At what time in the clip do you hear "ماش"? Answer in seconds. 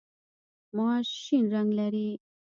0.75-1.07